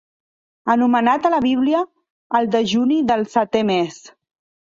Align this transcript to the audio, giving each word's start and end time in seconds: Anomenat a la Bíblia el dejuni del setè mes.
Anomenat 0.75 1.27
a 1.27 1.31
la 1.33 1.39
Bíblia 1.43 1.81
el 2.39 2.49
dejuni 2.57 2.99
del 3.13 3.27
setè 3.37 3.65
mes. 3.71 4.01